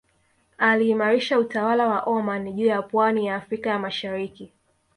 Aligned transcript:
Aliimarisha 0.57 1.39
utawala 1.39 1.87
wa 1.87 2.01
Omani 2.03 2.53
juu 2.53 2.65
ya 2.65 2.81
pwani 2.81 3.25
ya 3.25 3.35
Afrika 3.35 3.69
ya 3.69 3.79
Mashariki 3.79 4.53